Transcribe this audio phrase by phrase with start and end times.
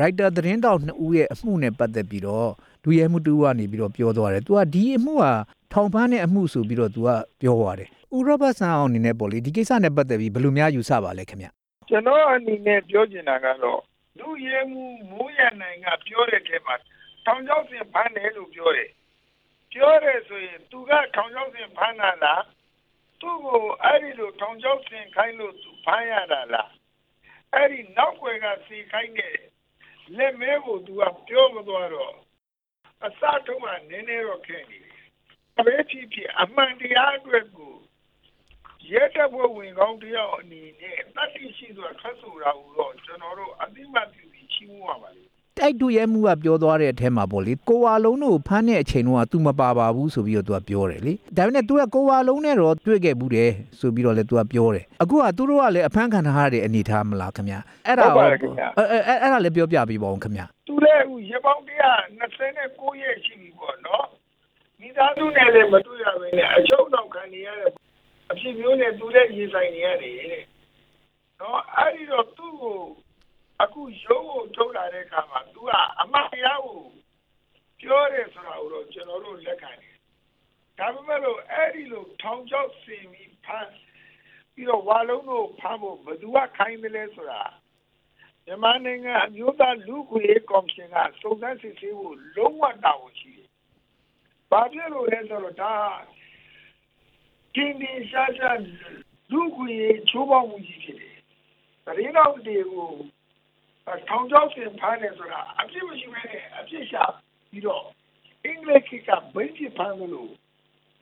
[0.00, 2.50] ရိုက်တာသတင်းတောက်နှစ်ဦးရဲ့အမှုနဲ့ပတ်သက်ပြီးတော့
[2.84, 5.32] ဒူရဲမှုတူကနေပြီးတော့ပြောသွားတယ်။ तू ကဒီအမှုဟာ
[5.72, 7.08] ထောင်ဖမ်းတဲ့အမှုဆိုပြီးတော့ तू က
[7.40, 11.46] ပြောသွားတယ်။ဦးရောဘတ်ဆန်အောင်အနေနဲ့ပေါ့လေဒီကိစ္စနဲ့ပတ်သက်ပြီးဘယ်လိုများယူဆပါလဲခင်ဗျ။
[11.88, 13.80] ကျွန်တော်အနေနဲ့ပြောချင်တာကတော့
[14.18, 16.74] လူရဲမှုမိုးရနိုင်ကပြောတဲ့ထဲမှာ
[17.26, 18.90] ထောင်ချောက်စင်ဖမ်းတယ်လို့ပြောတယ်
[19.72, 22.42] ပြောတယ်ဆိုရင်သူကထောင်ချောက်စင်ဖမ်းတာလား
[23.20, 26.70] သူ့ကိုအဲ့ဒီလိုထောင်ချောက်စင်ခိုင်းလို့သူဖမ်းရတာလား
[27.54, 29.34] အဲ့ဒီနောက်ွယ်ကစီခိုင်းတဲ့
[30.16, 32.14] လက်မဲကိုသူကပြောမသွားတော့
[33.04, 34.96] အစတုံးကနည်းနည်းတော့ခဲ့နေတယ်
[35.58, 37.74] အမေဖြစ်ဖြစ်အမှန်တရားအတွက်ကို
[38.90, 45.10] ရဲတပ်ဖွဲ့ဝင်ကောင်းတယောက်အနေနဲ့တတိရှိစွာထွက်ဆိုတာကိုတော့ကျွန်တော်တို့အသိမှတ်ပြုပြီးချီးမွမ်းရပါ
[45.65, 57.55] လိမ့် တိုက်တူရဲမှုကပြောသွားတဲ့အထဲမှာပေါ့လေကိုဝါလုံးတို့ဖမ်းတဲ့အချိန်တုန်းက तू မပါပါဘူးဆိုပြီးတော့ तू ကပြောတယ်လေဒါပေမဲ့ तू ကကိုဝါလုံးနဲ့တော့တွေ့ခဲ့ဘူးတယ်ဆိုပြီးတော့လည်း तू ကပြောတယ်အခုကသူတို့ကလည်းအဖမ်းခံထားရတဲ့အနေထားမလားခင်ဗျ
[57.87, 64.05] အဲ့ဒါ ဟုတ်ပါ ရော တယ်ခင်ဗျ အဲ့အဲ့အဲ့ဒါလည်းပြောပြပေးပါဦးခင်ဗျ သူလည်းအခုရပောင်း129ရက်ရှိပြီပေါ့နော်
[64.81, 67.69] မိသားစုနဲ့လည်းမတွေ့ရဘဲနဲ့အချုပ်တော့ခံနေရတဲ့
[68.31, 70.43] အဖြစ်မျိုးနဲ့သူလည်းရင်ဆိုင်နေရတယ်တဲ့
[71.39, 72.77] နော်အဲ့ဒီတော့သူ့ကို
[73.62, 76.80] အခုရုံးကိုထုတ်လာတဲ့အခါမှာသူကအမတ်တရားကို
[77.80, 79.96] ပြောတယ်ဆိုတာကိုတော့ကျွန်တော်တို့လက်ခံတယ်
[80.78, 83.72] ဒါပေမဲ့လို့အဲ့ဒီလိုထောင်ချောက်စင်ပြီးဖမ်း
[84.54, 87.42] ပြီးတော့ဝါလုံးတို့ဖမ်းဖို့ဘယ်သူကခိုင်းတယ်လဲဆိုတာ
[88.46, 93.48] မြန်မာနိုင်ငံအမျိုးသားလူ့ခွင့်ရေးကော်မရှင်ကစုံစမ်းစစ်ဆေးဖို့လုံးဝတာဝန်ရှိတယ်။
[94.50, 95.74] ဘာဖြစ်လို့လဲဆိုတော့ဒါ
[97.54, 98.60] ကင်းဒီရှားရှား
[99.32, 101.16] လူ့ခွင့်ရေးချိုးဖောက်မှုကြီးဖြစ်တယ်။
[101.86, 102.90] သတင်းတော်တွေကို
[104.08, 107.02] ထောင်ချောက်စင်ဖမ်းနေဆိုတာအပြစ်မရှိဘဲနဲ့အပြစ်ရှာ
[107.50, 107.84] ပြီးတော့
[108.44, 110.30] အင်္ဂလိပ်ခေတ်ကဘိန်းဖြစ်ဖမ်းလို့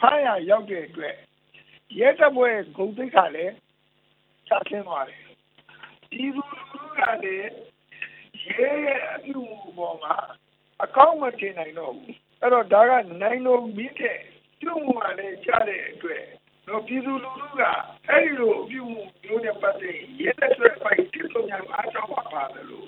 [0.00, 1.14] ဖမ်းရရောက်တဲ့အတွက်
[1.98, 3.54] ရဲတပ်ဖွဲ့ဂုံတိတ်ကလည်း
[4.48, 5.22] ချဆင်းသွားတယ်။
[6.10, 6.42] ဒီလူ
[6.72, 7.50] လူကလည်း
[8.46, 10.16] ရဲရဲ့အပြုအမူပေါ်မှာ
[10.82, 12.92] အကောင့်မတင်နိုင်တော့ဘူးအဲ့တော့ဒါက
[13.22, 14.18] နိုင်လို့မိတဲ့
[14.60, 16.24] ပြုမှုကလည်းကြားတဲ့အတွက်
[16.68, 17.62] တော့ပြည်သူလူထုက
[18.08, 22.86] အဲ့ဒီလိုအပြုအမူမျိုးနဲ့ပတ်သက်ရင်ရဲတဲ့ဆွဲပိုက်တိကျများအားကြောင့်ပါပါတယ်လို့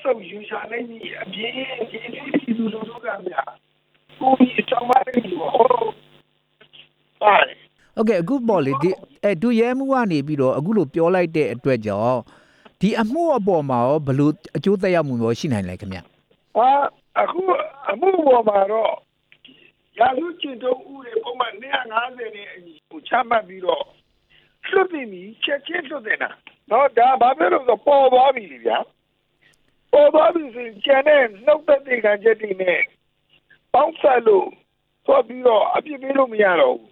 [0.00, 3.50] စုပ်ယူရှာနိုင်ပြီးအပြင်းအပြင်းပြည်သူလူထုကများ
[4.20, 5.50] ကိုကြီးအကြောင်းပါတယ်ဟော
[7.22, 7.58] ပါတယ်
[7.96, 8.90] โอเคအခုပေါ့လေဒီ
[9.24, 12.20] အဲဒူရဲမှုကနေပြီးတော့အခုလိုပြောလိုက်တဲ့အတွက်ကြောင့်
[12.80, 15.98] ဒီအမှုအပေါ်မှာရောဘယ်လိုအကျိုးသက်ရောက်မှုရောရှိနိုင်လဲခင်ဗျ
[16.56, 16.70] ဟာ
[17.20, 17.42] အခု
[17.90, 18.92] အမှုပေါ်မှာတော့
[19.98, 21.52] ရာလူကျင့်တုံးဥတွေပုံမှန်
[21.94, 23.84] 150နဲ့အညီကိုချမှတ်ပြီးတော့
[24.70, 26.30] လွတ်ပြီနီချက်ချင်းလွတ်တယ်နာ
[26.70, 28.78] တော့ဒါဘာဖြစ်လို့လဲဆိုတော့ပေါ်သွားပြီလေဗျာ
[29.91, 32.81] ပေါ်သွားပြီဆိုရင်ကျန်တဲ့နှုတ်သက်တဲ့ခံချက်တွေနဲ့
[33.73, 34.47] ပေါင်းဆက်လို့
[35.05, 36.91] သွားပြီးတော့အပြစ်ပေးလို့မရတော့ဘူး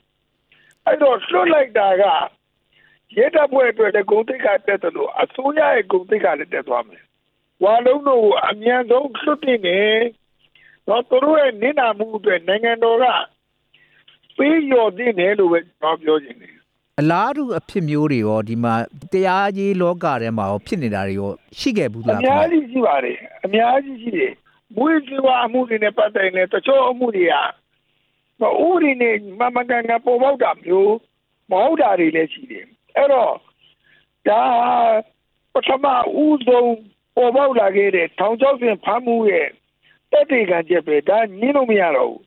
[0.86, 2.04] အဲ့တော့လွတ်လိုက်တာက
[3.18, 7.04] ရဲတပ်ဖွဲ့အတွက်လည်းဂုံတိတ်ကတက်တယ်လို့အစိုးရရဲ့ဂုံတိတ်ကလည်းတက်သွားမယ်
[7.64, 9.96] ဝါလုံးတို့ကိုအမြန်ဆုံးလွတ်တင်တယ်။
[10.88, 13.06] တော့သူတို့ရဲ့နင့်နာမှုအတွက်နိုင်ငံတော်က
[14.38, 16.59] ပေးလျော်တင်တယ်လို့ပဲကျွန်တော်ပြောချင်တယ်
[17.00, 18.74] အလားတူအဖြစ်မျိုးတွေရောဒီမှာ
[19.12, 24.32] တရားရေးလောကထဲမှာရောဖြစ်နေတာတွေရောရှိခဲ့ဘူး။လားအခင်များဗျကြီးရှိပါတယ်။အများကြီးရှိတယ်။
[24.76, 27.36] မွေးစီဝါအမှုတွေနဲ့ပတ်သက်ရင်တချို့အမှုတွေက
[28.40, 30.94] ဟိုဥရီနဲ့မမကန်ကပေါ်ပေါက်တာမျိုး
[31.52, 32.66] မဟုတ်တာတွေလည်းရှိတယ်။
[32.98, 33.34] အဲ့တော့
[34.28, 34.42] ဒါ
[35.54, 35.86] ပထမ
[36.24, 36.74] ဦးဆုံး
[37.16, 39.48] ပေါ်ပေါက်လာခဲ့တဲ့ထောင်ချောက်စဉ်ဖမ်းမှုရဲ့
[40.12, 42.24] တက်တေခံချက်ပဲဒါညင်းလို့မရတော့ဘူး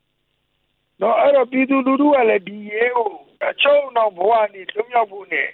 [1.01, 3.11] ။နော်အဲ့တော့ပြည်သူလူထုကလည်းဒီရဲကို
[3.49, 5.49] အချုံနောက်ဘဝနေလွတ်မြောက်ဖို့နဲ့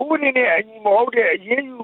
[0.00, 1.78] ဥပဒေနဲ့အညီမဟုတ်တဲ့အရေးယူ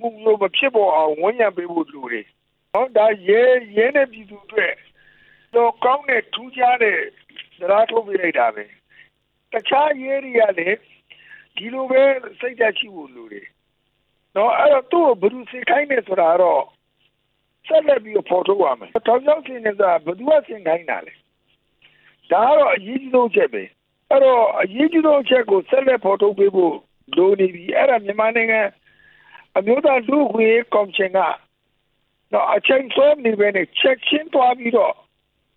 [0.00, 2.26] မှုမျိုးမဖြစ်ပေါ်အောင်ဝန်ရံပေးဖို့လိုတယ်။
[2.74, 3.42] နော်ဒါရဲ
[3.76, 4.66] ရဲနဲ့ပြည်သူတွေ
[5.54, 6.98] တော့ကောင်းတဲ့ထူးခြားတဲ့
[7.58, 8.64] သရားထုတ်ပြလိုက်တာပဲ။
[9.52, 10.78] တခြားရဲတွေကလည်း
[11.56, 12.02] ဒီလိုပဲ
[12.40, 13.46] စိတ်ဓာတ်ရှိဖို့လိုတယ်။
[14.36, 16.62] နော်အဲ့တော့သူ့ကိုဘယ်သူစိတ်ခိုင်းနေဆိုတာတော့
[17.66, 21.12] ဆက်လက်ပြီးတော့ဖော်ထုတ်ရမယ်။ထောင်ချောက်စင်နေတာဘယ်သူကစင်ခိုင်းတာလဲ။
[22.32, 23.62] ဒါကတော့အရေးကြီးဆုံးချက်ပဲ။
[24.16, 26.74] အဲ့တော့အရေးကြီးဆုံးချက်ကိုဆက်လက်ဖော်ထုတ်ပေးဖို့
[27.16, 28.60] လိုနေပြီ။အဲ့ဒါမြန်မာနိုင်ငံ
[29.56, 31.18] အမျိုးသားလူ့အခွင့်အရေးကော်မရှင်က
[32.32, 34.94] နော်အချိန်ဆွဲမနေဘဲနဲ့ချက်ချင်းသွားပြီးတော့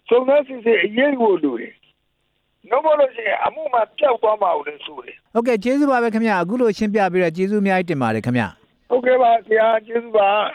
[0.10, 1.74] စုံစမ်းစစ်ဆေးအရေးယူဖို့လိုတယ်။
[2.70, 8.44] နော်မလို့ရှိရင်အမှုမှာပျောက်သွားမှာကိုလည်းဆိုတယ်ဟုတ်ကဲ့ကျေးဇူးပါပဲခင်ဗျအခုလိုရှင်းပြပေးတော့ကျေးဇူးအများကြီးတင်ပါတယ်ခင်ဗျ။
[8.90, 10.30] ဟုတ်ကဲ့ပါဆရာကျေးဇူးပါ။